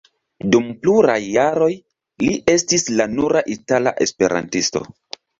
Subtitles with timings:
[0.53, 1.67] Dum pluraj jaroj
[2.23, 4.83] li estis la nura itala esperantisto.